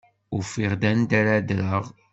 Ufiɣ-d 0.37 0.83
anda 0.89 1.15
ara 1.19 1.35
ddreɣ. 1.41 1.85